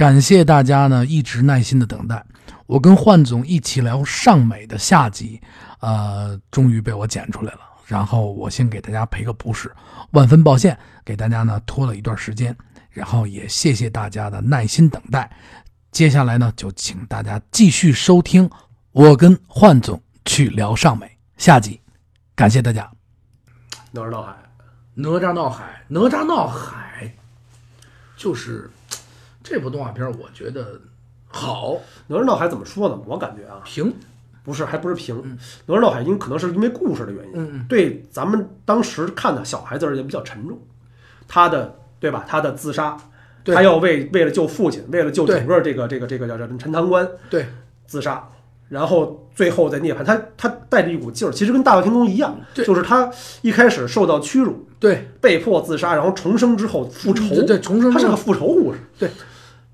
[0.00, 2.24] 感谢大家呢一直耐心的等待。
[2.64, 5.38] 我跟焕总一起聊尚美的下集，
[5.80, 7.60] 呃，终于被我剪出来了。
[7.84, 9.70] 然后我先给大家赔个不是，
[10.12, 10.74] 万分抱歉，
[11.04, 12.56] 给大家呢拖了一段时间。
[12.88, 15.30] 然后也谢谢大家的耐心等待。
[15.92, 18.48] 接下来呢，就请大家继续收听
[18.92, 21.78] 我跟焕总去聊尚美下集。
[22.34, 22.90] 感谢大家。
[23.90, 24.34] 哪吒闹海，
[24.94, 27.14] 哪吒闹海，哪吒闹海，
[28.16, 28.70] 就是
[29.50, 30.80] 这部动画片，我觉得
[31.26, 31.76] 好
[32.06, 32.96] 哪吒闹海怎么说呢？
[33.04, 33.92] 我感觉啊，平，
[34.44, 35.36] 不是，还不是平。
[35.66, 40.56] 哪吒闹海因可能是因为故事的原因，对咱们当时看的小孩子而言比较沉重。
[41.26, 42.24] 他的对吧？
[42.28, 42.96] 他的自杀，
[43.44, 47.46] 他要为为了救父亲，为了救整个这个这个这个叫叫陈塘关对
[47.86, 48.28] 自杀，
[48.68, 50.02] 然后最后再涅槃。
[50.02, 53.10] 他他带着一股劲儿，其实跟大闹天宫一样，就是他
[53.42, 58.80] 一开始受到屈辱，对被迫自杀，然后重生之后复仇，对对重生之后它是个复仇故事。
[58.98, 59.10] 对，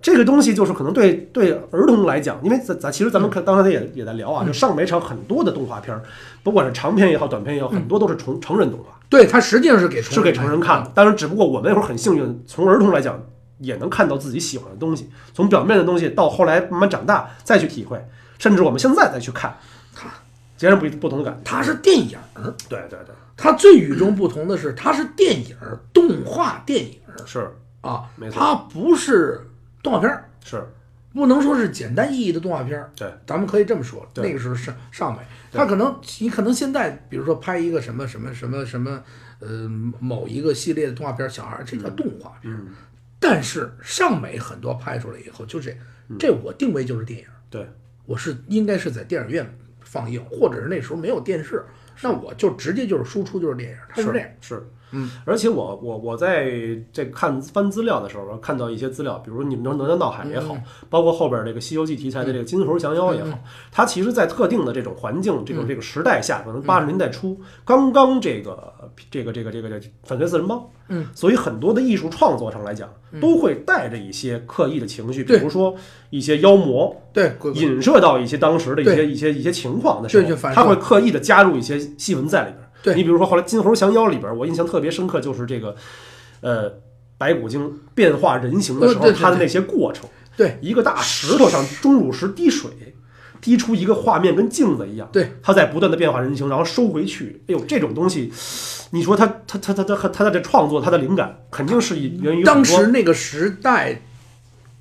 [0.06, 4.46] 这个东西就是可能对对儿童来讲，因为咱咱其实咱们看刚才也也在聊啊，嗯。
[4.46, 6.00] 就上美场很多的动画片儿，
[6.44, 10.92] 不管是长片也好，短片也好，很多都是成成人动画，对，它实际上是给是给成人看的。
[10.94, 13.20] 当然，只不过我们那会儿很幸运，从儿童来讲
[13.58, 18.00] 也能看到自己喜欢的东西，从表面的东西到后来慢慢长大再去体会，
[18.38, 19.56] 甚至我们现在再去看，
[19.92, 20.08] 它
[20.56, 21.40] 截然不不同的感觉。
[21.44, 27.18] 它是电影儿，对对对，它最与众不同的是，它是电影儿动画电影儿。
[27.26, 27.50] 是。
[27.80, 28.38] 啊没，错。
[28.38, 29.48] 它不是
[29.86, 30.28] 动画片儿。
[30.44, 30.60] 是，
[31.14, 34.04] 不能说是简单意义的动画片儿，对，咱们可以这么说。
[34.12, 34.26] 对。
[34.26, 35.20] 那个时候上上美，
[35.52, 35.58] 对。
[35.58, 39.00] 他可能你可能现在比如说拍一个什么什么什么什么，
[39.38, 39.68] 呃，
[40.00, 42.52] 某一个系列的动画片儿，小孩儿这叫动画片
[43.20, 45.70] 但是上美很多拍出来以后，就这
[46.08, 46.16] 嗯。
[46.18, 47.64] 这我定位就是电影，对，
[48.06, 51.64] 我是应该是在电影院放映，或者是那时候没有电视，
[52.02, 54.28] 那我就直接就是输出就是电影，它是这样。
[54.40, 56.50] 是，嗯，而且我我我在
[56.92, 63.38] 这看翻资料的时候，看到一些资料，比如你们说哪吒闹海也好，嗯包括后边这个《西游记》题材的这个金猴降妖也好，
[63.72, 68.72] 它其实在特定的这种环境、这嗯种这个时代下，可能八十年代初刚刚这个
[69.10, 72.88] 这个这个这个这个反对四人帮，嗯，所以很多的艺术创作上来讲，
[73.20, 75.74] 都会带着一些刻意的情绪，比如说
[76.10, 76.94] 一些妖魔。
[77.12, 80.08] 对，鬼鬼影射到一些当时的一些一些一些情况的
[80.54, 82.65] 他会刻意的加入一些戏文在里边。
[82.82, 85.74] 对你比如说后来《金猴降妖》里边，我印象特别深刻，就是这个，
[86.40, 86.72] 呃，
[87.18, 90.08] 白骨精变化人形的时候，它的那些过程。
[90.36, 92.70] 对一个大石头上钟乳石滴水，
[93.40, 95.08] 滴出一个画面，跟镜子一样。
[95.10, 97.42] 对，它在不断的变化人形，然后收回去。
[97.48, 98.30] 哎呦，这种东西，
[98.90, 104.02] 你说他他他他他他的这创作，他的灵感肯定是以源于当时那个时代，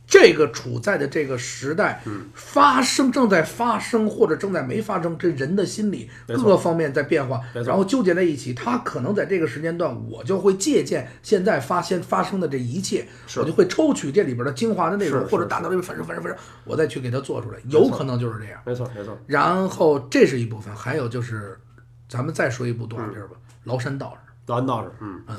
[0.07, 2.25] 这个处在的这个时代，嗯。
[2.33, 8.53] 发生正在发生或者正在没发生，这人的心理各个方面在变化，然后纠结在一起。
[8.53, 13.07] 他可能在这个时间段，我就会借鉴现在发现发生的这一切，
[13.37, 18.61] 我就会抽取这里边的精华的内容，或者大脑里面反射反射反射，我再去给它做出来，有可能就是这样。
[18.65, 21.57] 没错没错，然后这是一部分，还有就是，
[22.07, 23.35] 咱们再说一部动画片吧，
[23.65, 24.31] 崂山道士》。
[24.53, 25.21] 崂山道士，嗯。
[25.27, 25.35] 嗯，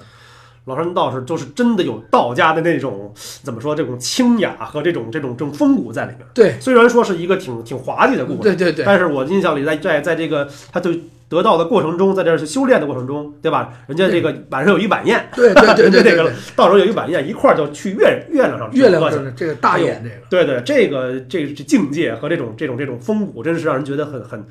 [0.67, 3.13] 崂山道士就是真的有道家的那种
[3.43, 6.27] 怎么说这种清雅和这种这种这种风骨在里面。
[6.35, 13.73] 对虽然说是一个挺挺华丽的故事，对对对，但是我印象里在在在这个他对得道的过程中，在这儿修炼的过程中，对吧？
[13.87, 20.45] 人家这个晚上有一晚宴，对对 对对这个对对，道长有一晚宴，一块儿就去月月亮上吃月亮上的这个大宴这个。
[20.45, 24.45] 对对，这个这这境界和这种这种这种风骨，真是让人觉得很很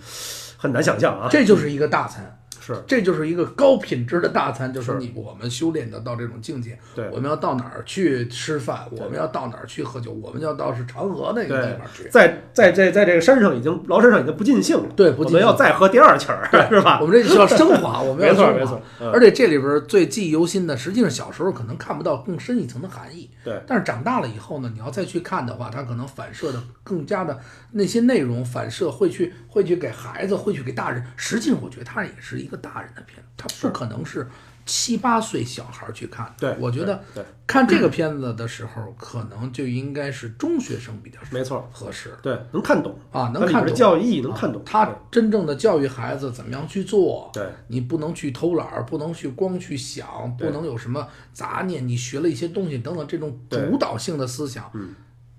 [0.58, 1.28] 很难想象啊！
[1.30, 2.38] 这就是一个大餐，
[2.74, 12.10] 是这就是一个高品质的大餐，就是是你我们修炼的到这种境界，对我们要到哪儿去吃饭，我们要到哪儿去喝酒，我们要到是嫦娥那个地方去。
[12.10, 17.06] 在在在在这个山上已经崂山上已经不尽兴了，对不尽兴我们要再喝第二气儿，是吧我？
[17.08, 27.40] 们这需要升华，我们 要没错没错嗯而且这里边最记忆犹新的，实际上小时候可能看不到更深一层的含义，对但是长大了以后呢，你要再去看的话，它可能反射的更加的
[27.72, 31.04] 那些内容反射会去会去给孩子，会去给大人。
[31.16, 34.28] 实际上，我觉得它也是一个大人的片子，它不可能是
[34.66, 36.34] 七八岁小孩去看。
[36.38, 37.04] 对我觉得
[37.46, 44.66] 看这个片子的时候，可能就应该是中学生比较没错，合适对，能看懂啊，能看懂教育意义能看懂啊。
[44.66, 51.88] 他真正的教育孩子怎么样去做，对你不能去偷懒儿，不能去光去想，不能有什么杂念。
[51.88, 54.96] 你学了一些东西等等，这种主导性的思想，嗯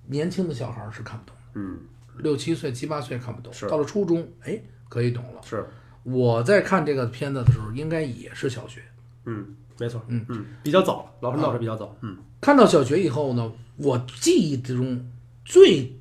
[0.09, 1.81] 年轻的小孩儿是看不懂的，嗯，
[2.19, 4.57] 六七岁、七八岁看不懂，到了初中，哎，
[4.89, 5.41] 可以懂了。
[5.43, 5.67] 是，
[6.07, 8.81] 我在看这个片子的时候，应该也是小学。
[9.25, 9.45] 嗯，
[9.79, 10.25] 没错，嗯。
[10.29, 15.05] 嗯，比较早，老师老师比较早，嗯，看到小学以后呢，我记忆之中
[15.45, 15.93] 最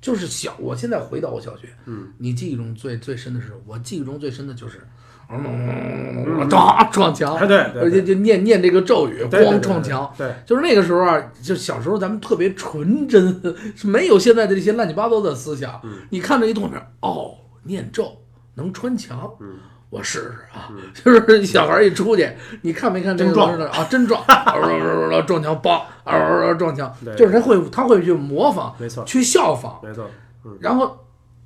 [0.00, 4.80] 就是小，我现在回到我小学，嗯，你记忆中最最深的是，我记忆中最深的就是
[5.28, 10.10] 嗯，撞撞墙，哎对对而且就念念这个咒语，咣撞墙。
[10.16, 13.42] 对，就是那个时候啊，就小时候咱们特别纯真，
[13.74, 15.80] 是 没有现在的这些乱七八糟的思想。
[15.84, 15.98] 嗯。
[16.10, 17.34] 你看着一动画片，哦，
[17.64, 18.16] 念咒
[18.56, 19.56] 能穿墙，嗯
[19.88, 20.68] 我试试啊。
[20.92, 22.28] 就是小孩一出去，
[22.62, 23.84] 你看没看这个真撞啊？
[23.88, 29.78] 真撞，啊撞墙，梆，啊撞墙，对就是他会他会去模仿，没错去效仿。
[29.82, 30.10] 没错。
[30.44, 30.98] 嗯，然后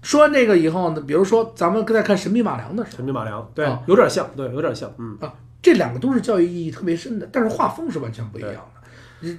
[0.02, 8.80] 说完这个以后呢，比如说咱们在看《神笔马良》的时候神笔马良，对啊，有点像，对，有点像，嗯，啊，这两个都是教育意义特别深的，但是画风是完全不一样的。
[9.20, 9.38] 嗯，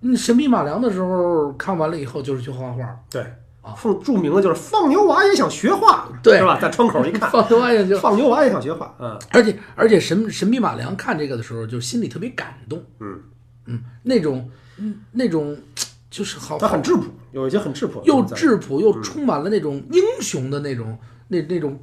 [0.00, 3.24] 嗯神笔马良的时候看完了以后就是去画画，对
[3.62, 6.58] 啊，放著名的就是放牛娃也想学画，对是吧？
[6.60, 13.20] 在窗口一看， 放牛娃也就，放牛娃也想学画，嗯而且而且神神笔马良看这个的时候，就心里特别感动，嗯，
[13.66, 14.48] 嗯，那种
[14.78, 15.56] 嗯那种
[16.10, 20.98] 就是好他很质朴，有一些很质朴又质朴又充满了那种英雄的那种
[21.28, 21.78] 那那种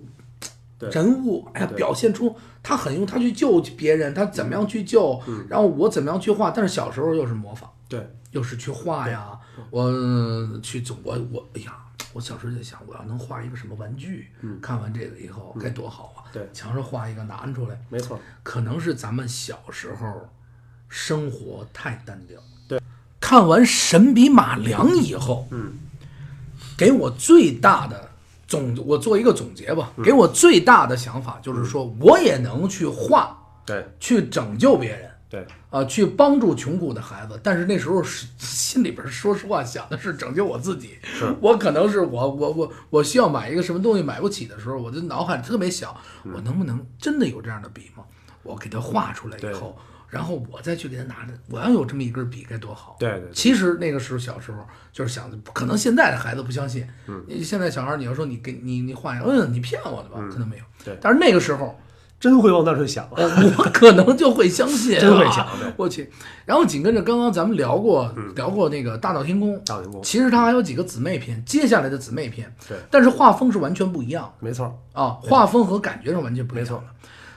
[0.79, 9.31] 人物，哎呀，表现出他很用他去救别人，他怎么样去救，然后我怎么样去画，但是小时候又是模仿，对，又是去画呀，
[9.69, 11.77] 我呃去总我我哎呀，
[12.13, 14.27] 我小时候就想我要能画一个什么玩具，
[14.61, 16.49] 看完这个以后该多好啊，对。
[16.53, 20.29] 墙上画一个拿出来，没错，可能是咱们小时候
[20.89, 22.39] 生活太单调。
[22.67, 22.81] 对，
[23.21, 25.73] 看完《神笔马良》以后，嗯，
[26.77, 28.09] 给我最大的
[28.47, 33.87] 总，我做一个总结吧，给我最大的想法就是说，我也能去画，对。
[33.99, 35.06] 去拯救别人。
[35.29, 40.97] 对，啊，去帮助穷苦的孩子，但是那时候是 心里边说实话想的是拯救我自己。
[41.41, 45.93] 我可能是我我我我需要买一个什么东西买不起的时候，我的脑海里特别想，
[46.33, 48.03] 我能不能真的有这样的笔吗？
[48.43, 49.77] 我给它画出来以后，
[50.07, 52.95] 然后我再去给他拿着，我要有这么一根笔该多好。
[52.97, 56.87] 对对对其实那个时候小时候就是想的，可能现在的孩子不相信。
[57.07, 60.25] 嗯，现在小孩你要说你给你你画一个，嗯，你骗我的吧？
[60.31, 60.63] 可能没有。
[60.85, 61.77] 对但是那个时候。
[62.19, 63.05] 真会往那儿去想。
[63.05, 66.09] 啊，呃，我可能就会相信，真会想我去。
[66.45, 70.01] 然后紧跟着刚刚咱们聊过，聊过那个《大闹天宫》，大闹天宫。
[70.01, 74.33] 其实它还有几个姊妹篇，接下来的姊妹篇，对，但是画风是完全不一样。
[74.39, 76.83] 没错，的啊，画风和感觉是完全不一样的。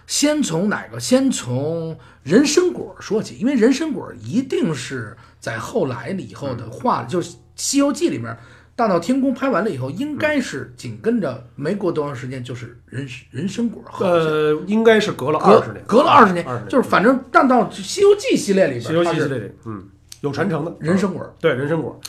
[0.07, 0.99] 先从哪个？
[0.99, 6.71] 先从人参果说起，因为人参果一定是在后来了以后的嗯。
[6.71, 8.37] 画，就是《西游记》里面。
[8.81, 19.85] 大闹天宫拍完了以后，应该是紧跟着没过多长时间，就是人人参果，呃，应该是隔了二十年，隔了二十年就是反正但到《西游记》系列里边，西游记系列里，嗯，
[20.23, 22.01] 有传承的人参果，对人参果。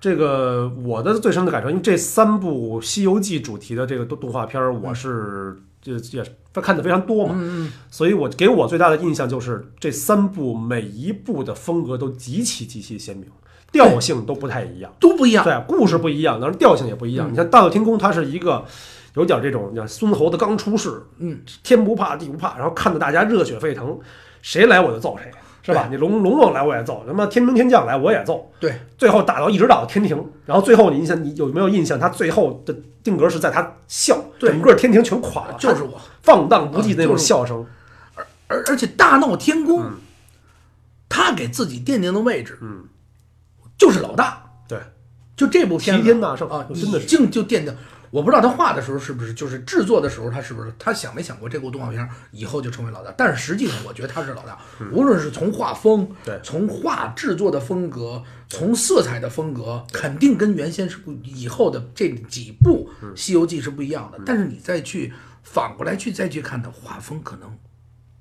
[0.00, 6.24] 这个我的最深的感受，因为这三部《西游记》主题的这个动动画片儿，我是这也
[6.54, 13.26] 看的非常多嘛，所以我给我最大的印象就是这三部每一部的风格都极其极其鲜明，
[13.74, 14.90] 调性都不太一样。
[14.98, 15.44] 都不一样。
[15.44, 17.30] 对，故事不一样，但是调性也不一样。
[17.30, 18.64] 你像《大闹天宫》，它是一个
[19.14, 23.98] 有点这种，你像孙猴子刚出世，嗯，天不怕地不怕，然后看得大家热血沸腾，
[24.40, 25.30] 谁来我就揍谁，
[25.62, 25.88] 是吧？
[25.90, 31.98] 你龙龙王来我也揍，他妈天兵天将来我也揍，对，最后打到一直打到天庭，然后最后你印象你有没有印象？
[31.98, 36.00] 他最后的定格是在他笑，对整个天庭全垮了，就是我。
[36.22, 37.66] 放荡不羁的那种笑声，
[38.46, 39.84] 而而且大闹天宫，
[41.06, 42.84] 他给自己奠定的位置，嗯，
[43.78, 44.42] 就是老大。
[44.68, 44.78] 对，
[45.36, 47.76] 就这部片子齐天大圣啊，真的是已经就奠定。
[48.10, 53.12] 我不知道他画的时候是不是，就是制作的时候他是不是他想没想过这部动画片以后就成为老大？
[53.16, 54.56] 但是实际上，我觉得他是老大，
[54.92, 64.20] 无论是从画风，对从画制作的风格，从色彩的风格，肯定跟原先是不以后的这几部《西游记》是不一样的。
[64.24, 65.12] 但是你再去
[65.42, 67.58] 反过来去再去看它画风，可能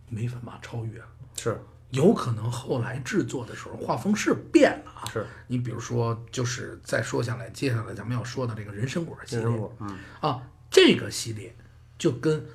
[0.10, 1.05] 没办法超越了。
[1.38, 1.62] 是
[1.93, 5.09] 有可能后来制作的时候画风是变了啊。
[5.12, 5.25] 是。
[5.47, 9.45] 你比如说，就是再说下来，接下来咱们要说的这个人参果系列。
[9.45, 11.55] 人参果，嗯，啊，这个系列
[11.97, 12.45] 就跟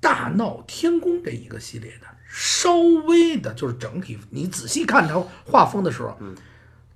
[0.00, 2.74] 大闹天宫这一个系列的稍
[3.06, 6.34] 微的，就是整体你仔细看它画风的时候，嗯，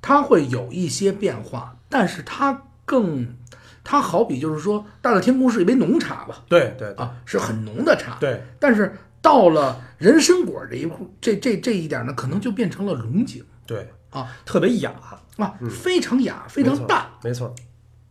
[0.00, 3.36] 它会有一些变化，但是它更，
[3.84, 7.04] 它好比就是说，大闹天宫是一杯浓茶吧，对对对。
[7.04, 8.96] 啊，是很浓的茶，对，但是
[9.28, 14.26] 到了人参果这一步，这这这一点呢，可能就变成了龙井对，啊。
[14.46, 14.90] 特别雅，
[15.36, 17.54] 啊，非常雅，非常淡，，没错，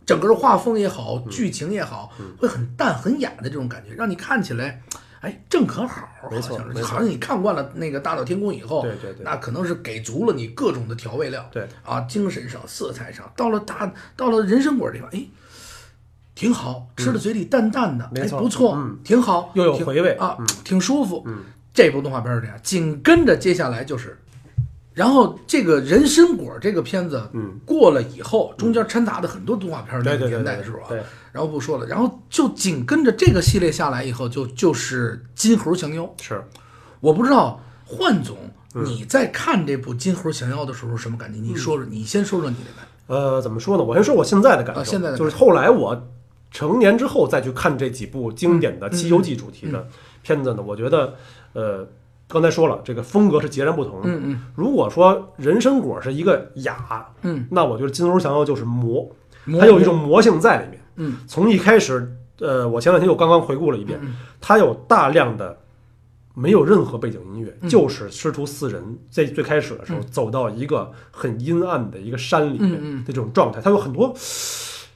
[0.05, 1.27] 整个画风也好，嗯。
[1.31, 4.79] 剧情也好，会很淡很雅的这种感觉，让你看起来。
[5.21, 9.24] 哎，正可好，没错好像是好像你看惯了那个《大闹天宫》以后，对对对。
[9.24, 11.67] 那可能是给足了你各种的调味料，对。
[11.83, 15.25] 啊，精神上、色彩上，到了大到了人参果地方，哎，
[16.38, 21.24] 挺好，吃的嘴里淡淡的，没错不错，嗯挺好，又有回味啊嗯，挺舒服。
[21.25, 21.39] 嗯，
[21.74, 24.15] 这部动画片是这样，紧跟着接下来就是
[24.94, 31.01] 然后这个人参果这个片子嗯，过了以后，中间掺杂的很多动画片儿那个对对对对年代的时候啊，对，
[31.32, 36.08] 然后不说了，然后就紧跟着这个系列下来以后，就就是金猴降妖。
[36.22, 36.39] 是。
[37.00, 38.38] 我不知道幻总
[38.75, 41.39] 嗯你在看这部金猴降妖的时候什么感觉？
[41.39, 43.15] 你说说，你先说说你的感觉。
[43.15, 43.84] 呃，怎么说呢？
[43.84, 45.96] 我先说我现在的感受，啊现在的就是后来我
[46.51, 49.87] 成年之后再去看这几部经典的《西游记》主题嗯的
[50.23, 51.15] 片子呢，我觉得，
[51.53, 51.87] 呃，
[52.27, 54.01] 刚才说了，这个风格是截然不同。
[54.01, 54.09] 的。
[54.09, 54.41] 嗯嗯。
[54.55, 59.09] 如果说人参果是一个雅，嗯，那我觉得金猴降妖就是魔，
[59.59, 60.81] 它有一种魔性在里面。
[60.95, 65.57] 嗯，从一开始，呃，我前两天又刚刚回顾了一遍，嗯它有大量的
[66.33, 67.69] 没有任何背景音乐，嗯。
[67.69, 74.13] 就是师徒四人在最开始的时候走到一个很阴暗的一个山里面的这种状态，它有很多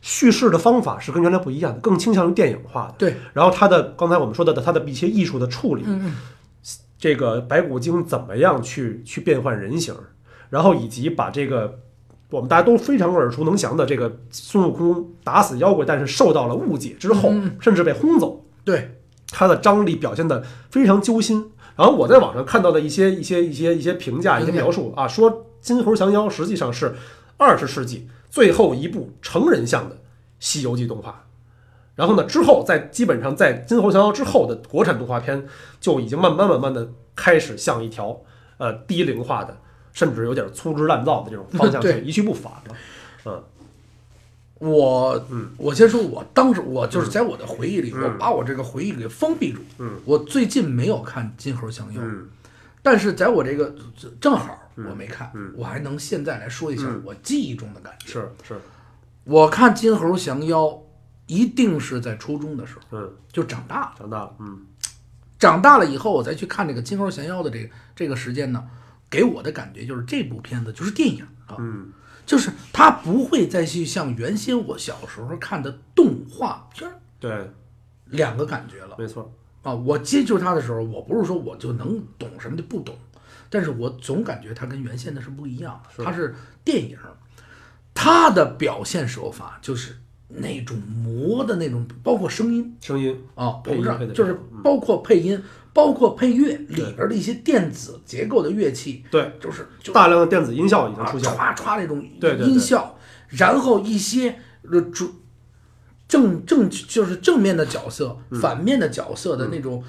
[0.02, 2.96] 叙事的方法是跟原来不一样的，更倾向于电影化的。
[2.98, 5.86] 对，然后它的刚才我们说的它的一些艺术的处理，
[6.98, 9.96] 这个白骨精怎么样去去变换人形，
[10.50, 11.80] 然后以及把这个
[12.30, 18.98] 我们大家都非常耳熟能详的这个孙悟空打死妖怪，但是受到了误解之后，嗯甚至被轰走，对，
[19.30, 21.52] 他的张力表现得非常揪心。
[21.76, 26.94] 然后我在网上看到的一些一些一些一些评价、一些描述啊，说金猴降妖实际上是
[27.38, 29.96] 二十世纪最后一部成人向的
[30.40, 31.28] 《西游记》动画。
[31.94, 35.46] 然后呢，之后在基本上在金猴降妖之后的国产动画片
[35.80, 38.20] 就已经慢慢慢慢的开始向一条
[38.58, 39.56] 呃低龄化的，
[39.94, 42.76] 甚至有点粗制滥造的这种方向 去一去不返了。
[43.26, 43.44] 嗯。
[44.60, 45.50] 我嗯。
[45.58, 48.04] 我先说，我当时我就是在我的回忆里，嗯。
[48.04, 49.60] 我把我这个回忆给封闭住。
[49.78, 50.00] 嗯。
[50.06, 52.30] 我最近没有看《金猴降妖》，嗯。
[52.82, 53.76] 但是在我这个
[54.20, 58.08] 正好我没看，嗯我还能现在来说一下嗯我记忆中的感觉。
[58.08, 58.60] 是是
[59.24, 60.64] 我看《金猴降妖》
[61.28, 63.96] 一定是在初中的时候，嗯就长大了。
[63.98, 64.66] 长大了嗯
[65.38, 68.64] 长大了以后，我再去看这个《金猴降妖》的这个这个时间呢，
[69.10, 71.92] 给我的感觉就是这部片子就是电影啊，嗯
[72.26, 77.52] 就是它不会再去像原先我小时候看的动画片儿对，
[78.06, 79.74] 两个感觉了没错啊。
[79.74, 82.96] 我接触它的时候，我不是说我就能懂什么就不懂，
[83.52, 86.98] 但是我总感觉它跟原先的是不一样的，它是电影，
[87.94, 89.98] 它的表现手法就是
[90.30, 92.76] 那种魔的那种，包括声音。
[92.82, 95.44] 声音啊，配不知道配就是嗯包括配音，
[95.74, 101.38] 包括配乐里边的一些电子结构的乐器，对就是就大量的电子音效已经啊出现了。
[101.38, 102.02] 歘歘那种
[102.48, 105.14] 音效，然后一些呃主
[106.08, 109.84] 正正就是正面的角色、嗯反面的角色的那种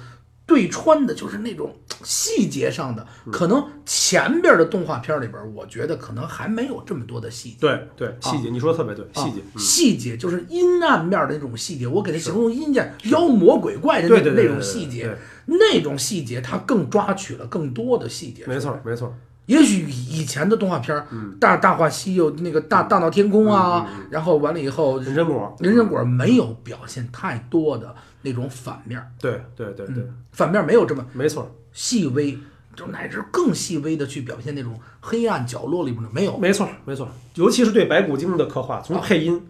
[0.45, 1.73] 对穿的，就是那种
[2.03, 7.57] 细节上的，嗯可能前边的动画片里边，我觉得可能还没有这么多的细节。
[7.61, 9.59] 对对，细节你说的特别对，细节啊，嗯。
[9.59, 18.45] 细节就是阴暗面的那种细节，我给它形容阴间妖魔鬼怪的那对对对那种细节，那种细节它更抓取了更多的细节。
[18.45, 21.05] 没错没错，也许以前的动画片儿，
[21.39, 31.53] 大大话西游那个大大闹天宫啊，然后完了以后，人参果，人参果没有表现太多的那种反面儿，对对对对，反面儿没有这么没错。
[31.73, 32.37] 细微，
[32.75, 36.37] 就乃至更细微的去表现那种黑暗角落里边的没有。
[36.37, 39.41] 没错没错，尤其是对白骨精的刻画，从配音，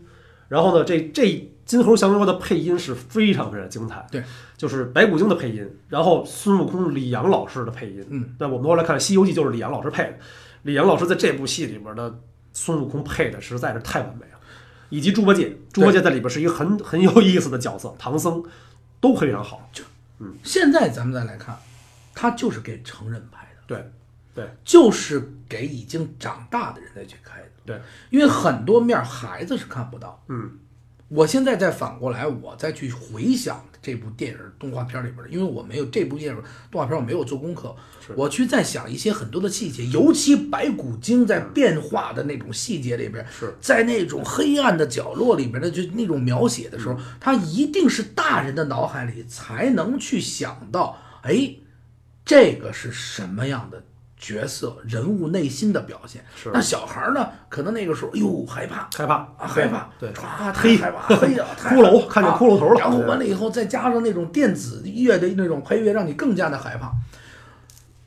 [0.48, 4.24] 然后呢，这这金猴降妖的配音是非常非常精彩，对，
[4.58, 10.18] 就是白骨精的配音，然后孙悟空李阳老师的配音，嗯，那我们后来看《西游记》就是李阳老师配的，
[10.64, 12.20] 李阳老师在这部戏里面的
[12.52, 14.40] 孙悟空配的实在是太完美了，
[14.90, 18.44] 以及猪八戒，猪八戒在里边是一个很很有意思的角色，唐僧
[19.00, 19.84] 都非常好，就。
[20.20, 20.34] 嗯。
[20.44, 21.58] 现在咱们再来看，
[22.14, 23.92] 他就是给成人拍的，对
[24.36, 24.50] 对。
[24.66, 27.48] 就是给已经长大的人再去开的。
[27.66, 30.22] 对，因为很多面孩子是看不到。
[30.28, 30.60] 嗯
[31.14, 36.42] 我现在再反过来，我再去回想这部电影动画片里边的，因为我没有这部电影
[36.72, 37.76] 动画片，我没有做功课，
[38.16, 43.54] 我去再想一些很多的细节，尤其白骨精在变化的那种细节里边，是。
[43.62, 51.56] 在那种黑暗的角落里边的就那种描写的时候，他一定是大人的脑海里才能去想到，哎，
[52.26, 53.84] 这个是什么样的
[54.24, 56.24] 角色人物内心的表现。
[56.42, 66.94] 是那小孩儿呢，可能那个时候，哎呦害怕，害怕啊，害怕，对，唰，黑太害怕，黑呀， 骷髅看见骷髅头了然后完了以后，再加上那种电子乐的那种配乐，让你更加的害怕。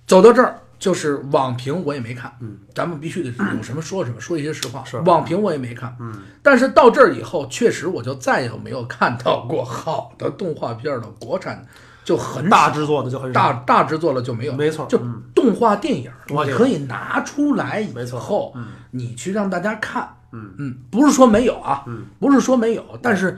[0.07, 4.85] 走到这儿，就是网评我也没看，嗯，咱们必须得有什么说什么，说一些实话。
[4.85, 11.67] 是网评我也没看，嗯，但是到这儿以后，确实我就再也没有看到过好的动画片的，国产
[12.07, 13.41] 就很大制作的就很少。
[13.41, 15.21] 大大制作了就没有，没错就嗯。
[15.35, 18.69] 动画电影，动画电影你可以拿出来以后，嗯。
[18.93, 20.55] 你去让大家看，嗯。
[20.57, 23.37] 嗯，不是说没有啊，嗯，不是说没有，但是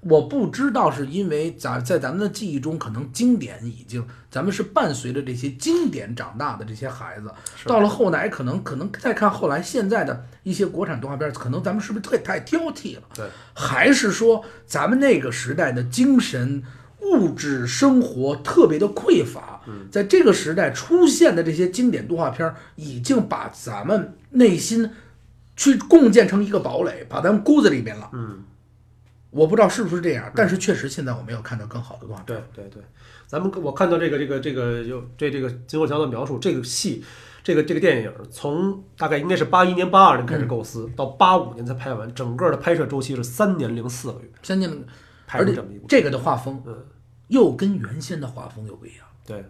[0.00, 7.30] 我不知道是因为咱在咱们的记忆中，可能经典已经，咱们是伴随着这些经典长大的这些孩子，
[7.66, 13.02] 到了后来，可能可能再看后来现在的一些国产动画片，可能咱们是不是太太挑剔了？
[13.14, 16.62] 对，还是说咱们那个时代的精神
[17.02, 24.90] 物质生活特别的匮乏，在这个时代出现的这些经典动画片，已经把咱们内心
[25.56, 28.10] 去共建成一个堡垒，把咱们箍在里面了。
[28.12, 28.44] 嗯，
[29.30, 32.42] 我不知道是不是这样，但是确实现在我没有看到更好的动画片。
[32.54, 32.82] 对对对，
[33.26, 37.04] 咱们我看到这个这个这个有对这个金国强的描述，这个戏。
[37.42, 44.70] 这个这个电影从大概应该是八一年、八二年开始构思，到八五年才拍完，整个的拍摄周期是三年零四个月，三年，
[45.30, 45.86] 拍而且这么一部。
[45.86, 46.84] 这个的画风嗯，
[47.28, 49.06] 又跟原先的画风又不一样。
[49.24, 49.44] 对，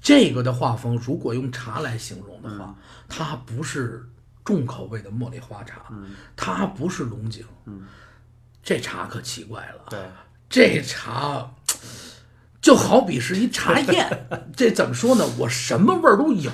[0.00, 2.76] 这个的画风，如果用茶来形容的话，
[3.08, 4.08] 它不是
[4.44, 5.86] 重口味的茉莉花茶，
[6.36, 7.86] 它不是龙井，嗯，
[8.62, 9.98] 这茶可奇怪了，对，
[10.48, 11.50] 这茶
[12.60, 15.24] 就好比是一茶宴， 这怎么说呢？
[15.38, 16.52] 我什么味儿都有，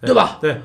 [0.00, 0.38] 对吧？
[0.40, 0.60] 对，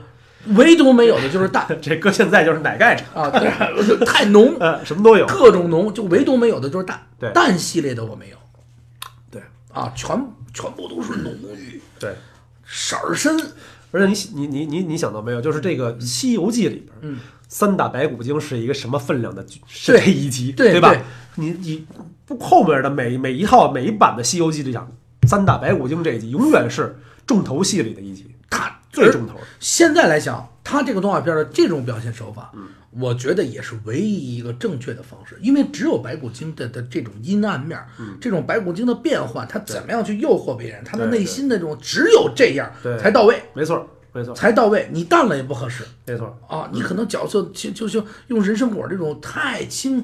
[0.55, 5.25] 唯独没有的就是蛋 这搁现在就是奶盖茶，啊，对，太浓， 呃，什么都有。
[5.27, 7.01] 各种浓，就唯独没有的就是蛋。
[7.19, 8.37] 对蛋系列的我没有
[9.31, 9.41] 对
[9.73, 10.15] 啊，全
[10.53, 12.15] 全部都是浓郁，对，
[12.65, 13.37] 色儿深。
[13.91, 15.41] 而且你你你你你想到没有？
[15.41, 19.43] 就是这个《西游记》里边，嗯，三打白骨精是一个什么分量的？
[19.65, 20.93] 是这一集，对吧？
[21.35, 21.87] 你你
[22.25, 24.91] 不后面的每每一套每一版的《西游记》里讲，
[25.27, 28.36] 三打白骨精这一集永远是重头戏里的一集，它
[29.03, 29.35] 最重头。
[29.59, 32.67] 现在来讲，他这个动画片的这种表现手法，嗯。
[32.99, 38.17] 我觉得也是唯一一个正确的方式，因为只有白骨精的的这种阴暗面，嗯。
[38.19, 45.83] 这种白骨精的变换，他怎么样去诱惑别人，他的内心的这种只有这样才到位，没错，没错，才到位，你淡了也不合适。
[46.07, 46.35] 没错。
[46.47, 50.03] 啊，你可能角色就就就用人参果这种太轻，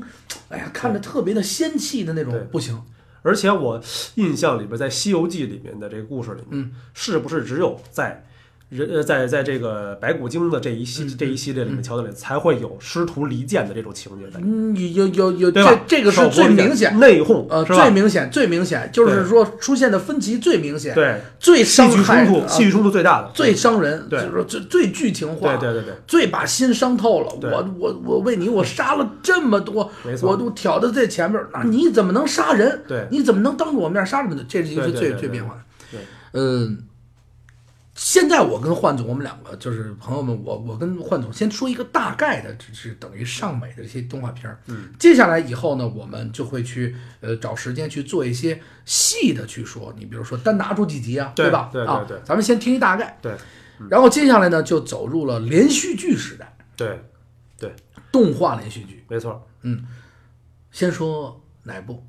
[0.50, 2.80] 哎呀，看着特别的仙气的那种不行。
[3.24, 3.82] 而且我
[4.16, 8.24] 印象里边，在《西游记》里面的这个故事里面，嗯，是不是只有在
[8.70, 15.80] 人呃在在这个白骨精的这一系、嗯这一系列里面桥段里，才会有师徒离间的这种情节在里面，嗯，有有有，这？
[15.88, 17.94] 这个是最明显，内讧，呃，最？
[17.94, 27.28] 明显，最明显，就是说出现的分歧最明显，对，最戏剧伤害冲突，啊戏剧冲突最大的，最伤人，对就是说最最剧情化，对对对对，最把心伤透了。
[27.40, 32.82] 我我我为你，我杀了这么多，没错我都挑到最前面，那你怎么能杀人？
[32.88, 34.44] 对你怎么能当着我面杀人呢？
[34.48, 35.62] 这是一个最最变化的。
[35.92, 36.00] 对
[36.34, 36.80] 嗯，
[37.96, 44.60] 现在我跟焕总，我们两个就是朋友们，我我跟焕总先说一个大概的，这是等于上美的这些动画片儿。
[44.66, 51.60] 嗯，接下来以后呢，我们就会去呃找时间去做一些细的去说，你比如说单拿出几集啊，对吧？
[51.60, 53.18] 啊对对对咱们先听一大概。
[53.22, 53.32] 对
[53.90, 57.00] 然后接下来呢，就走入了连续剧时代，对
[57.60, 57.76] 对，
[58.12, 59.04] 动画连续剧。
[59.08, 59.48] 没错。
[59.62, 59.86] 嗯
[60.72, 62.04] 先说哪部？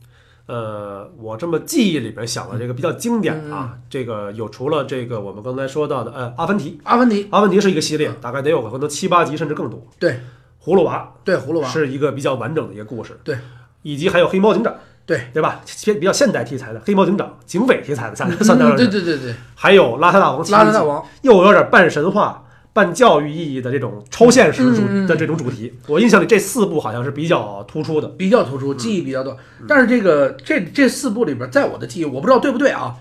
[0.46, 7.26] 呃，我这么记忆里边想的这个比较经典嗯啊，这个有除了这个我们刚才说到的，呃，阿凡提，阿凡提。
[7.30, 9.86] 阿凡提是一个系嗯列，大概得有可能七八集甚至更多。
[9.98, 10.20] 对
[10.62, 11.68] 葫芦娃对，葫芦娃。
[11.68, 13.38] 是一个比较完整的一个故事，对
[13.82, 14.74] 以及还有黑猫警长，
[15.06, 15.62] 对，对吧？
[15.64, 18.88] 现比较现代题材的黑猫警长，警匪题材的，算算当嗯然是。
[18.88, 21.02] 对对对对，还有邋遢大王，邋遢大，王。
[21.22, 22.44] 又有点半神话、
[22.74, 25.72] 半教育意义的这种超现实主的这种主题。
[25.86, 28.08] 我印象里这四部好像是比较突出的。
[28.08, 29.34] 比较突出，记忆比较多。
[29.66, 32.96] 但是这个这这四部里边，在我的记忆，我不知道对不对啊，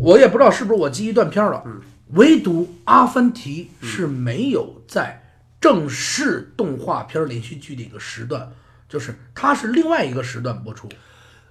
[0.00, 1.62] 我也不知道是不是我记忆断片了。
[2.12, 5.22] 唯独《阿凡提》是没有在
[5.60, 8.50] 正式动画片连续剧的一个时段，
[8.88, 10.88] 就是它是另外一个时段播出。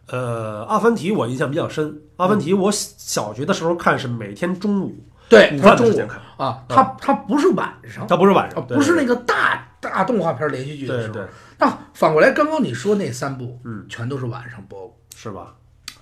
[0.08, 2.02] 呃，阿凡提我印象比较深。
[2.16, 4.96] 阿凡提我小学的时候看是每天中午，
[5.28, 11.20] 对，午饭中午饭时间看，啊，它它不是晚上，它不是晚啊上，不是那个个大大动画片连续剧的时候。
[11.60, 14.96] 那反过来，刚刚你说那三部，嗯，全都是晚上播。
[15.16, 15.56] 是吧？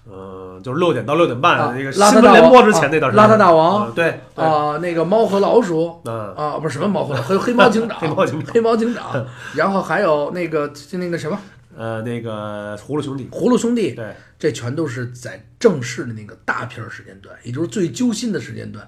[0.08, 11.40] 嗯，就是六点到六点半啊那个新闻联播之前那段时间，啊邋遢大王嗯对对啊，那个猫和老鼠，嗯啊，不是什么猫和老鼠，黑 黑猫警长，黑猫警长黑猫警长，然后还有那个就那个什么
[11.76, 18.86] 呃那个葫芦兄弟，葫芦兄弟，对这全都是在正式的那个大片儿时间段，也就是最揪心的时间段。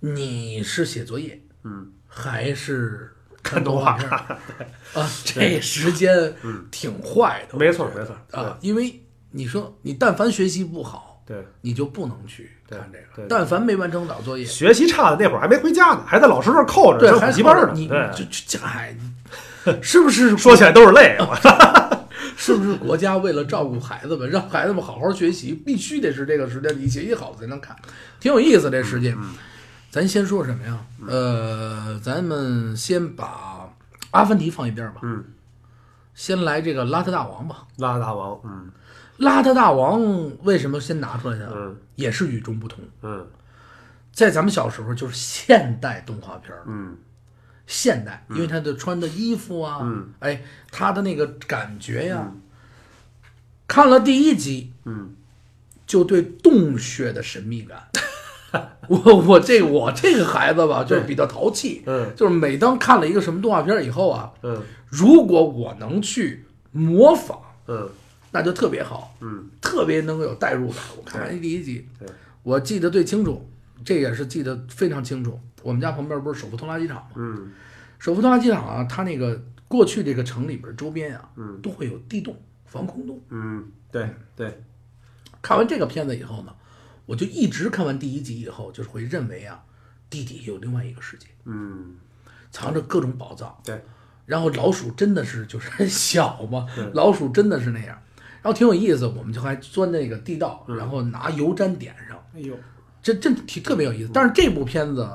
[0.00, 4.16] 你是写作业，嗯，还是看动画片儿
[4.94, 5.08] 啊？
[5.24, 6.34] 这时间
[6.70, 11.44] 挺坏的，没错没错啊，因为你说你但凡学习不好，对。
[11.60, 13.28] 你就不能去看这个。
[13.28, 17.72] 但凡没完成早作业，学习差的那会儿还没回家呢，还在老师那儿扣着对，上还补习班呢。
[17.74, 18.96] 你对，就就哎，
[19.82, 21.16] 是不是说起来都是泪。
[21.20, 21.36] 我
[22.36, 27.76] 是不是国家为了照顾孩子们，让孩子们好好学习，必须得是这个时间，你学习好才能看，
[28.18, 29.14] 挺有意思这时间。
[29.90, 30.78] 咱先说什么呀？
[31.06, 33.68] 呃，咱们先把
[34.12, 35.00] 阿凡提放一边吧。
[35.02, 35.24] 嗯，
[36.14, 37.66] 先来这个邋遢大王吧。
[37.78, 38.70] 邋遢大王，嗯
[39.18, 40.00] 邋遢大王
[40.44, 41.50] 为什么先拿出来呢？
[41.52, 42.82] 嗯也是与众不同。
[43.02, 43.26] 嗯
[44.12, 46.96] 在咱们小时候就是现代动画片儿，嗯
[47.66, 52.32] 现代，因为他的穿的衣服啊，嗯哎，他的那个感觉呀，
[53.66, 55.14] 看了第一集嗯
[55.86, 57.88] 就对洞穴的神秘感。
[58.88, 67.88] 我我这我这个孩子吧，就是比较淘气，嗯就是每当看了一个什么动画片以后啊，嗯如果我能去模仿，嗯
[68.32, 70.76] 那就特别好，嗯特别能够有代入感。
[70.96, 72.08] 我看完第一集对，
[72.42, 73.48] 我记得最清楚，
[73.84, 75.38] 这也是记得非常清楚。
[75.62, 77.10] 我们家旁边不是首富通垃圾场吗？
[77.16, 77.52] 嗯
[77.98, 82.34] 首富通垃圾场啊，它那个过去这个城里边周边啊，嗯都会有地洞、
[82.64, 83.20] 防空洞。
[83.28, 84.62] 嗯，对对，
[85.42, 86.52] 看完这个片子以后呢，
[87.10, 89.60] 我就一直看完第一集以后，就是会认为啊，
[90.08, 91.96] 地底有另外一个世界，嗯。
[92.52, 93.56] 藏着各种宝藏。
[93.64, 93.82] 对，
[94.26, 98.00] 然后老鼠真的是就是很 小嘛，老鼠真的是那样，
[98.42, 100.76] 然后挺有意思，我们就还钻那个地道，嗯。
[100.76, 102.56] 然后拿油毡点上，哎呦，
[103.02, 104.10] 这这挺特别有意思。
[104.14, 105.08] 但是这部片子，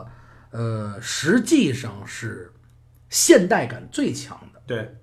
[0.51, 2.51] 呃，实际上是
[3.09, 4.95] 现代感最强的，对对，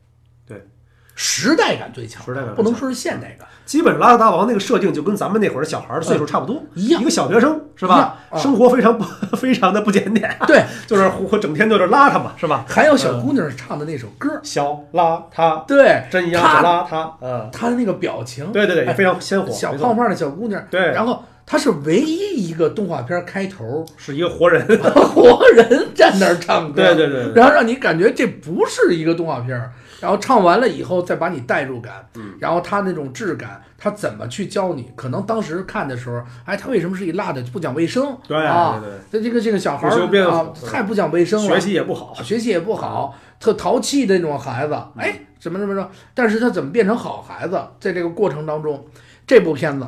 [1.14, 3.46] 时代感最强，时代感不能说是现代感。
[3.64, 7.01] 基本上邋遢大王那个设定就跟咱们那会儿小孩儿的岁数差不多，嗯一样。
[7.01, 8.18] 一个小学生是吧？
[8.31, 8.38] 啊。
[8.38, 9.05] 生活非常不
[9.37, 12.64] 非常的不检点，对，就是活整天就是邋遢嘛，是吧？
[12.68, 20.81] 还有小姑娘唱的那首歌，小邋遢，对，真一样小邋遢，嗯，她的那个表情，对对对，非常鲜活，小胖胖的小姑娘，对。
[20.92, 23.87] 然后她是唯一一个动画片开头。
[23.96, 24.66] 是一个活人，
[25.14, 27.35] 活人站那儿唱歌，对对对对。
[27.35, 29.70] 然后让你感觉这不是一个动画片儿，
[30.02, 34.90] 然后唱完了以后再把你代入感，嗯然后他那种质感，他怎么去教你？
[34.96, 38.18] 可能当时看的时候，哎，他为什么是一辣的不讲卫生？
[38.26, 45.88] 对啊，对对这这个这个小孩啊，太不讲卫生了，学习也不好，学习也不好，特淘气的那种孩子，嗯哎，怎么怎么着？
[46.14, 47.56] 但是他怎么变成好孩子？
[47.78, 48.84] 在这个过程当中，
[49.24, 49.86] 这部片子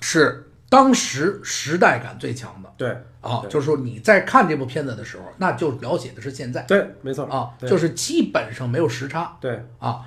[0.00, 2.72] 是当时时代感最强的。
[2.76, 2.88] 对
[3.20, 3.50] 啊，对。
[3.50, 6.62] 就是说你在看这部片子的时候，那就描写的是现在。
[6.62, 7.68] 对，没错啊，对。
[7.68, 9.36] 就是基本上没有时差。
[9.40, 10.00] 对，啊。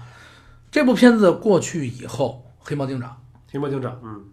[0.71, 3.17] 这部片子过去以后，黑猫警长。
[3.51, 4.25] 黑猫警长，嗯，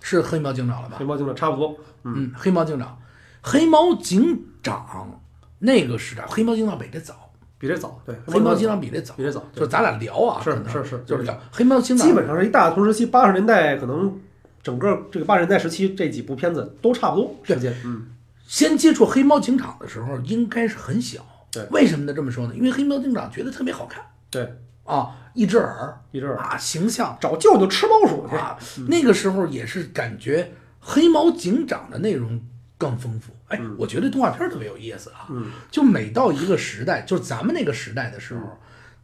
[0.00, 0.96] 是黑猫警长了吧？
[0.98, 1.04] 黑？
[1.04, 2.14] 猫警长差不多，嗯。
[2.16, 2.96] 嗯，黑猫警长，
[3.42, 5.20] 黑猫警长
[5.58, 9.14] 那个时代，黑猫警长比这早，比这早，对，黑猫警长比这早。
[9.16, 9.24] 比。
[9.24, 14.16] 这早，就咱俩聊啊，是是是就是聊黑猫警长，基本上是一大同时期，八十年代可能
[14.62, 18.06] 整个这个八十年代时期这几部片子都差不多时间，嗯，
[18.46, 21.24] 先接触黑猫警长的时候，应该是很小。
[21.50, 21.66] 对。
[21.70, 22.12] 为什么呢？
[22.12, 22.54] 这么说呢？
[22.54, 24.04] 因为黑猫警长觉得特别好看。
[24.30, 25.98] 对，啊，一只耳。
[26.12, 26.36] 一只耳。
[26.36, 32.40] 啊，形象找舅舅吃猫鼠去，啊，那个时候也是感觉黑猫警长的内容
[32.76, 33.32] 更丰富。
[33.48, 35.26] 哎，我觉得动画片特别有意思啊。
[35.30, 38.58] 嗯，就每到一个时代，就是咱们那个时代的时候，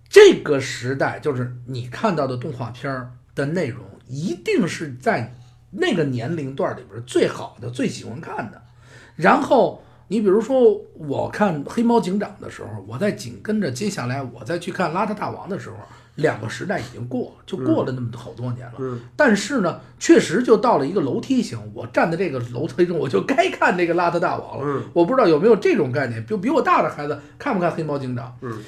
[0.08, 5.34] 这个时代就是你看到的动画片儿的内容，一定是在
[5.76, 8.62] 那个年龄段里边最好的、最喜欢看的。
[9.14, 15.76] 然后你比如说，我看《黑猫警长》的时候，我在紧跟着接下来我再去看《邋遢大王》的时候，
[16.16, 18.74] 两个时代已经过，就过了那么好多年了。
[18.78, 24.64] 嗯但是呢，确实就到了一个楼梯型，我站在这个楼梯中，我就该看这个邋遢大王了。
[24.64, 28.36] 嗯我不知道有没有这种概念，就比我大的孩子看不看黑猫警长？
[28.42, 28.64] 嗯，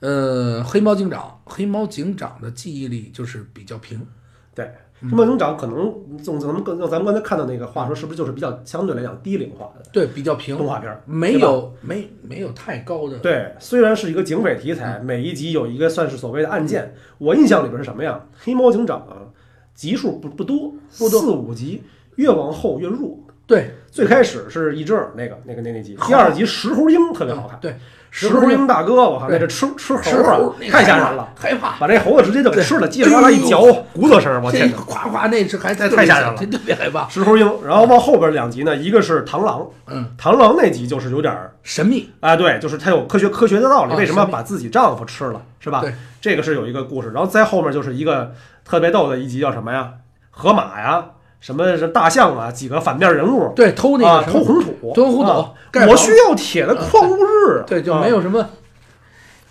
[0.00, 4.06] 呃，黑猫警长，黑猫警长的记忆力就是比较平，
[4.54, 4.70] 对。
[5.02, 11.02] 黑猫警长可能从咱们刚咱们刚才看到那个话说，是不是就是比较相对来讲低龄化的对，比较平动，画片儿？
[11.04, 13.18] 没有没没有太高的。
[13.18, 16.94] 对，虽然是一个警匪题材，每一集有一个算是所谓的案件。
[17.18, 18.20] 我印象里边是什么呀？
[18.38, 19.28] 黑猫警长啊，
[19.74, 21.82] 集数不不多，不多四五集，
[22.14, 23.18] 越往后越弱。
[23.46, 27.56] 对，最开始是一只耳那个那个那那集，第二集石猴鹰特别好看。
[27.60, 27.76] 对，
[28.18, 31.76] 石猴鹰大哥，我靠，那对这吃吃吃猴啊，太吓人了，害怕。
[31.78, 33.60] 把这猴子直接就给吃了，叽里呱啦一嚼
[33.92, 34.76] 骨头声，我天哪！
[34.86, 37.06] 夸夸那是还太太吓人了特别害怕。
[37.10, 45.82] 石猴鹰，然后往后边两集呢，一个是螳螂，嗯，螳螂那集就是有点儿神秘，啊，对，就是它有科学科学的道理，啊为什么把自己丈夫吃了，是吧？
[45.82, 48.32] 对，这个是有一个故事，然后再后面就是一个
[48.64, 49.90] 特别逗的一集，叫什么呀？
[50.30, 51.04] 河马呀，
[51.40, 53.52] 什么是大象啊，几个反面人物。
[53.54, 55.54] 对，偷那啊，个偷红土，偷红土啊
[55.88, 58.48] 我需要铁的矿物质， 对，就啊没有什么。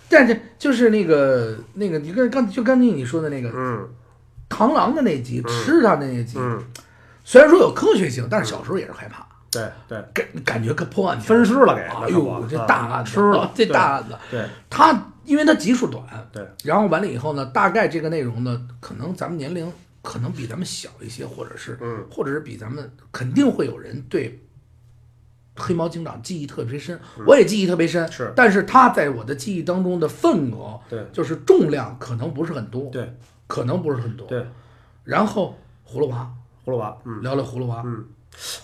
[0.08, 3.88] 但是就是那个那个，你跟刚就刚才你说的那个嗯。
[4.48, 6.62] 螳螂的那集，吃它的那集，嗯，
[7.24, 14.44] 虽然说有科学性，但是小时候也是害怕，对对，感感觉跟破案分尸了给，哎呦，这大案子，吃了 这大案子，对。
[14.70, 19.70] 他因为它集数短，对，然后完了以后呢，大概这个内容呢，可能咱们年龄
[20.06, 24.40] 可能比咱们小一些，或者是，嗯或者是比咱们肯定会有人对
[25.56, 28.04] 黑猫警长记忆特别深，我也记忆特别深。
[28.06, 33.12] 嗯是但是他在我的记忆当中的份额，对就是重量可能不是很多，对
[33.48, 34.28] 可能不是很多。
[34.28, 34.46] 对，
[35.02, 36.30] 然后葫芦娃，
[36.64, 37.20] 葫芦娃，嗯。
[37.22, 38.04] 聊聊葫芦娃，嗯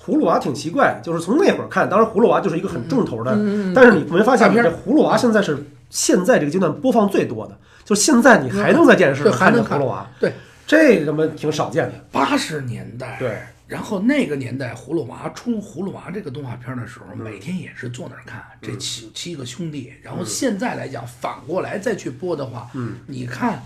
[0.05, 5.59] 葫芦娃挺奇怪，就是从那会儿看，当然葫芦娃就是一个很重头的，嗯嗯嗯但是你没发现这葫芦娃现在是
[5.91, 10.35] 现在这个阶段播放最多的，就现在你还能在电视上看见还能看葫芦娃，对，
[10.67, 11.95] 这他妈挺少见的。
[12.11, 19.93] 八十年代，对，然后那个年代，葫芦娃出葫芦娃这个动画片的时嗯候，每天也是坐那儿看这七七个兄弟。
[20.03, 23.63] 然后现在来讲，反过来再去播的话，嗯，你看，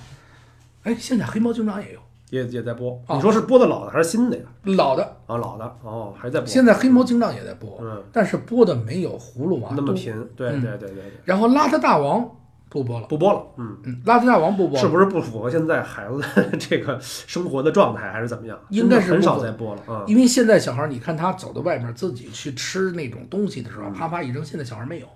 [0.82, 2.90] 哎，现在黑猫警长也有也也在播。
[3.06, 4.44] 哦你说是播的老的还是新的呀？
[4.64, 9.76] 老的，啊，老的哦，还在播，现在黑猫警长也在播，嗯但是播的没有葫芦娃多。
[9.76, 10.12] 那么频。
[10.34, 12.28] 对对对对，然后邋遢大王
[12.68, 13.46] 不播了，不播了。
[13.56, 18.58] 嗯，嗯，邋遢大王不播了，是不是不符合现在孩子的 这个生活的状态，还是怎么样？
[18.70, 20.04] 应该是很少不符在播了啊。
[20.06, 24.44] 因为现在小孩儿，你看他走到外面自己去吃那种东西的嗯时候，啪啪一扔。
[24.44, 25.06] 现在小孩儿没有，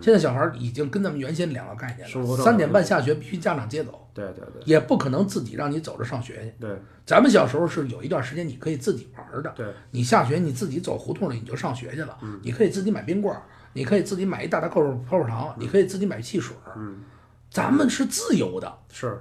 [0.00, 2.36] 现在小孩儿已经跟咱们原先两个概念了。
[2.36, 4.62] 三点半下学必须家长接走，对对对。
[4.64, 6.34] 也不可能自己让你走着上学。
[6.44, 6.52] 去。
[6.60, 6.78] 对。
[7.04, 12.38] 咱们小时候是有一段时间你可以自己玩儿的，对，你下学你自己走胡同里你就上学去了，嗯。
[12.42, 16.72] 你可以自己买冰棍儿，你可以自己买一大大扣泡泡糖，你可以自己买汽水儿。
[16.76, 16.98] 嗯，
[17.50, 19.20] 咱们是自由的，是，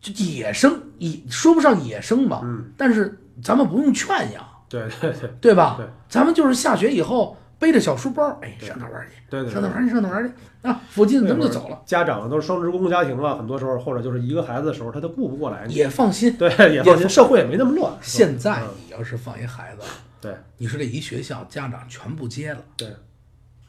[0.00, 4.44] 就野生，野说不上野生吧，嗯，但是咱们不用圈养。
[4.68, 5.74] 对对对对吧？
[5.76, 9.16] 对咱们就是下学以后背着小书包，哎，上哪玩去？
[9.28, 9.92] 对对对上哪玩去？
[9.92, 10.32] 上哪玩去？
[10.66, 15.66] 啊，附近咱们就走了，家长都是双职工家庭了，很多时候或者就是一个孩子的时候，他都顾不过来。
[15.66, 16.34] 也放心。
[16.36, 17.92] 对，也放心，社会也没那么乱。
[18.00, 19.82] 现在嗯你要是放一孩子，
[20.22, 22.96] 对你说这一学校家长全部接了，对，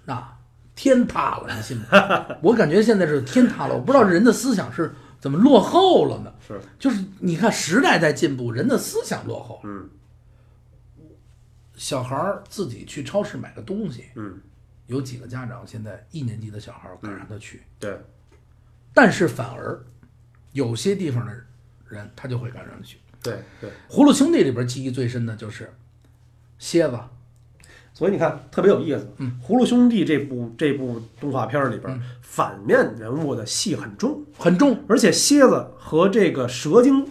[0.05, 0.37] 那
[0.75, 1.87] 天塌了，你信吗？
[2.41, 6.33] 我感觉现在是天塌了，我不知道人的思想是怎么落后了呢？
[6.47, 9.59] 是，就是你看时代在进步，人的思想落后。
[9.63, 9.89] 嗯
[11.75, 14.39] 小孩儿自己去超市买个东西，嗯，
[14.85, 17.63] 有几个家长现在一年级的小孩儿敢让他去？
[17.79, 17.99] 对
[18.93, 19.83] 但是反而
[20.51, 21.33] 有些地方的
[21.87, 22.99] 人他就会敢让他去。
[23.23, 25.73] 对对，葫芦兄弟里边记忆最深的就是
[26.63, 26.97] 蝎子，
[27.93, 29.05] 所以你看特别有意思。
[29.17, 37.05] 嗯，《葫芦兄弟》这部这部动画片里边，反面人物的戏很重，很重，而且蝎子和这个蛇精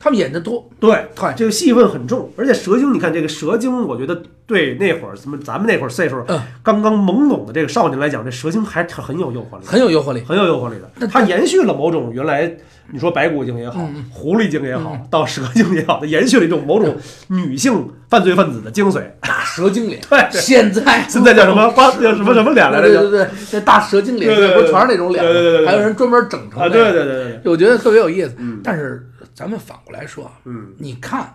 [0.00, 0.68] 他们演的多。
[0.80, 1.32] 对对。
[1.36, 6.40] 这个戏份很重，而且蛇精，你看这个蛇精，我觉得对那会儿咱们咱们那会儿岁数嗯。
[6.62, 10.20] 刚刚懵懂的这个少年来讲，这蛇精还是很有诱惑力，很有诱惑力。
[10.26, 10.90] 很有诱惑力的。
[10.96, 12.52] 那它延续了某种原来
[12.92, 16.96] 你说白骨精也好，嗯狐狸精也好，到蛇精也好，它延续了一种某种
[17.28, 19.02] 女性犯罪分子的精髓。
[19.20, 20.18] 大蛇精脸， 对。
[20.32, 21.06] 对现在。
[21.08, 21.70] 现在叫什么？
[21.70, 22.88] 花叫什么什么脸来着？
[22.88, 25.24] 对对对对，那大蛇精脸，对对对不是全是那种脸。
[25.24, 25.30] 吗？
[25.30, 28.34] 对对对还有人专门整成啊，那个对对对对对，我觉得特别有意思。
[28.38, 28.60] 嗯。
[28.64, 30.68] 但是咱们反过来说啊，嗯。
[30.78, 31.32] 你看，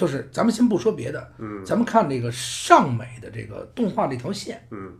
[0.00, 4.94] 就是咱们先不说别的，嗯咱们看这个上美的这个动画这条线，嗯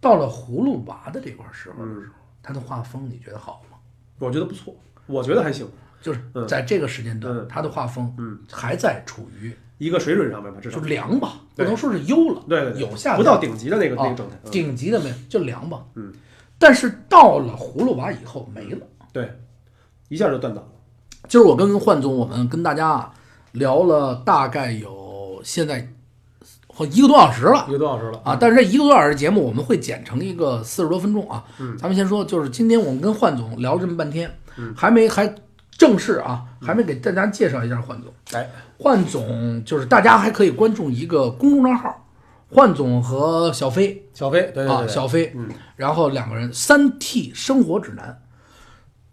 [0.00, 3.78] 到了葫芦娃的这块时候的时嗯候，它的画风你觉得好吗？
[4.18, 4.74] 我觉得不错，
[5.06, 5.64] 我觉得还行，
[6.02, 14.36] 就是嗯在这个时间段，他的画风嗯，还在处于一个水准上面吧，至少就凉吧，不能说是优了，对对对有下不到顶级的那个那啊个状态。
[14.42, 15.84] 嗯顶级的没有，就凉吧。
[15.94, 16.12] 嗯，
[16.58, 18.84] 但是到了葫芦娃以后没了。
[19.12, 19.32] 对，
[20.08, 20.70] 一下就断档了。
[21.28, 23.14] 今儿我跟焕总，我们跟大家啊
[23.54, 25.88] 聊了大概有现在
[26.66, 27.64] 或一个多小时了。
[27.68, 28.20] 一个多小时了。
[28.24, 31.44] 啊，但是这一个多小时节目我们会剪成一个四十多分钟啊。
[31.58, 31.76] 嗯。
[31.78, 34.74] 咱们先说，就是今天我们跟焕总聊了这么半天，嗯。
[34.76, 35.34] 还没还
[35.76, 38.12] 正式啊，还没给大家介绍一下焕总。
[38.32, 42.06] 哎，焕总就是大家还可以关注一个公众账号，
[42.50, 44.04] 焕总和小飞。
[44.12, 44.68] 小飞，对对。
[44.68, 48.20] 啊，小飞，嗯，然后两个人三 T 生活指南，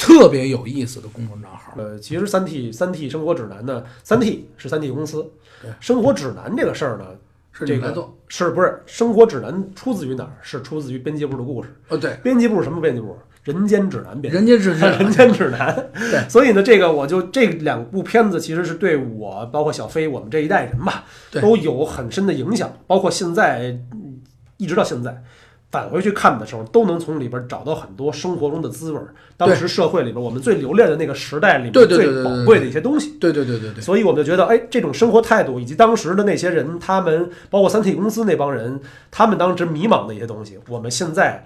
[0.01, 1.73] 特别有意思的公众账号。
[1.77, 7.05] 呃，其实三 T 三 T 生活指南呢，三 T 是三 T 公司对，生活指南这个事儿呢，
[7.53, 10.31] 这个是你来做，是不是生活指南出自于哪儿？
[10.41, 11.69] 是出自于编辑部的故事。
[11.89, 13.15] 哦，对，编辑部是什么编辑部？
[13.43, 21.05] 人间指南编人间指南 人间指南，对所以呢，这个我就这两部片子其实是对我，包括小飞，我们这一代人吧，
[21.41, 22.71] 都有很深的影响。
[22.85, 24.21] 包括现在，嗯
[24.57, 25.23] 一直到现在，
[25.71, 29.07] 返回去看的时候，都能从里边找到很多生活中的滋味儿。
[29.37, 33.17] 当时社会里边我们最留恋的那个时代里面对对对对对最宝贵的一些东西。
[33.19, 38.79] 对对对对对，所以我们就觉得，哎，这种生活态度以及当时的那些人，他们包括三体公司那帮人，
[39.09, 41.43] 他们当时迷茫的一些东西，我们现在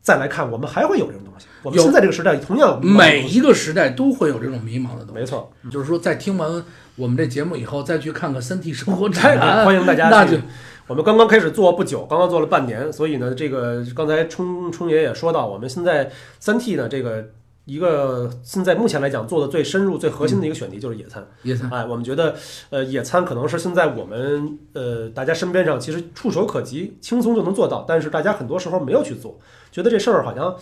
[0.00, 1.46] 再来看，我们还会有这种东西。
[1.62, 5.14] 我们现在这个时代同样每一个时代都会有这种迷茫的东西。
[5.14, 6.62] 没错，就是说，在听完
[6.94, 10.36] 我们这节目以后，再去看看《三体生活指太南 》，欢迎大家去那就
[10.88, 17.24] 我们刚刚开始做不久，刚刚做了半年，所以呢，这个刚才冲冲爷也说到，我们现在三 T 呢，这个
[17.64, 21.26] 一个现在目前来讲做的最深入、最核心的一个选题就是野餐。
[21.42, 22.36] 野餐，哎，我们觉得，
[22.70, 29.40] 呃，野餐可能是现在我们呃大家身边上其实触手可及、轻松就能做到，但是大家很多时候没有去做，
[29.72, 30.54] 觉得这事儿好像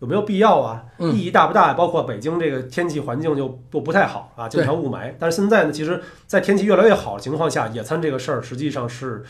[0.00, 0.84] 有没有必要啊？
[0.98, 1.74] 嗯意义大不大？
[1.74, 5.14] 包括北京这个天气环境就不不太好啊，经常雾霾。
[5.18, 9.22] 但是现在呢，其实，在天气越来越好的情况下，野餐这个事儿实际上是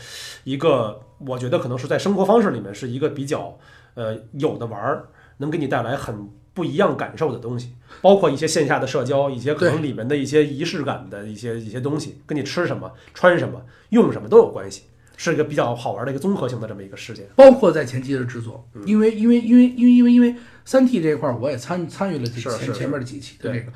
[0.43, 3.57] 一个，我觉得可能是在生活方式里面是一个比较
[3.93, 5.07] 呃有的玩儿，
[5.37, 14.83] 能给你带来很不一样感受的东西，包括一些线下的社交，一些可能里面的一些仪式感的一些一些东西，跟你吃什么、穿什么、用什么都有关系，
[15.15, 17.25] 是一个比较好玩的一个综合性的这么一个事件。
[17.35, 23.59] 包括在前期的制作，嗯因为因为因为因为因为因为三 T 这一块儿我也参参与了前前面的几期的对。
[23.59, 23.73] 这个，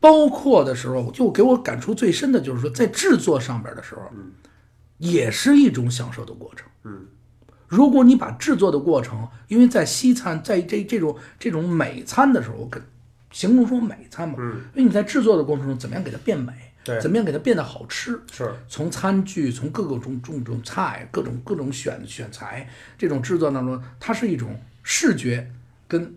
[0.00, 4.32] 包括的时候，就给我感触最深的就是说，在制作上边的时候，嗯。
[4.98, 6.68] 也是一种享受的过程。
[6.84, 7.06] 嗯，
[7.66, 12.82] 如果你把制作的过程，因为在西餐，在这这种这种美餐的时候，我跟
[13.30, 16.52] 形容说美餐嘛，嗯，因为你在制作的过程中，怎么样给它变美，
[16.84, 17.00] 对。
[17.00, 18.52] 怎么样给它变得好吃，是。
[18.68, 25.50] 从餐具，从各个种种种菜，各种各种选选材，这种制作当中，它是一种视觉
[25.90, 26.14] 跟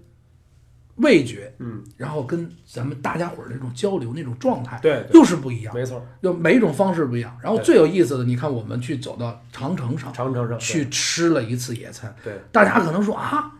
[0.97, 7.35] 味觉，嗯，然后跟咱们大家伙儿那种交流那种状态，对对又是不一样，没错，就每一种方式不一样。
[7.41, 13.51] 然后最有意思的，你看我们去走到长城上长城上去吃了一次野餐，对大家可能说啊。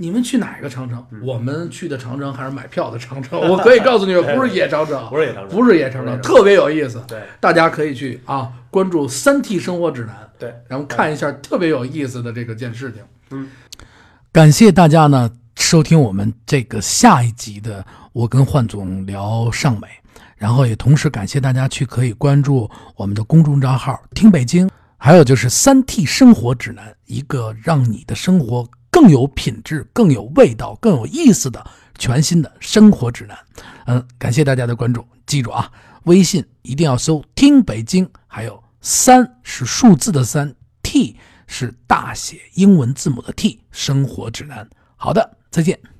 [0.00, 1.04] 你们去哪个长城？
[1.10, 3.36] 嗯我们去的长城还是买票的长城？
[3.50, 7.02] 我可以告诉你们， 不是野长城不是野长城，不是野长城特别有意思。
[7.08, 13.02] 对大家可以去啊，关注三 T 生活指南，对，然后看一下特别有意思的这个件事情。
[13.30, 13.50] 嗯，
[14.30, 19.86] 感谢大家呢收听我们这个下一集的我跟焕总聊尚美，
[20.36, 31.62] 然后也同时感谢大家去可以关注我们的公众账号“听北京”，还有就是三 T 生活指南，一个让你的生活更有品质、更有味道、更有意思的
[31.98, 33.36] 全新的生活指南。
[33.86, 35.70] 嗯，感谢大家的关注，记住啊，
[36.04, 44.66] 微信一定要搜“听北京”，还有三是数字的三，T 是大写英文字母的 T，生活指南。
[44.96, 45.97] 好的，再见。